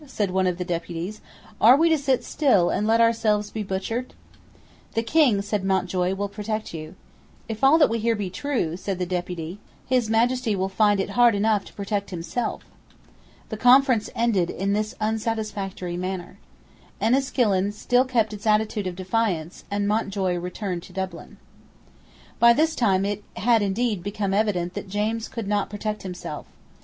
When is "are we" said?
1.61-1.87